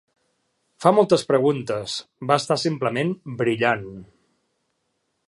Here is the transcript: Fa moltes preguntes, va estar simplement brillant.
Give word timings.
Fa 0.85 0.93
moltes 0.99 1.25
preguntes, 1.31 1.99
va 2.31 2.37
estar 2.43 2.59
simplement 2.63 3.13
brillant. 3.43 3.89